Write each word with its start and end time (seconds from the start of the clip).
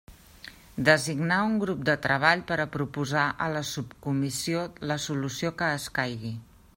Designar 0.85 1.37
un 1.49 1.59
Grup 1.63 1.83
de 1.89 1.95
Treball 2.05 2.41
per 2.51 2.57
a 2.63 2.67
proposar 2.77 3.27
a 3.47 3.49
la 3.57 3.63
Subcomissió 3.73 4.67
la 4.93 5.01
solució 5.09 5.57
que 5.61 5.73
escaigui. 5.81 6.37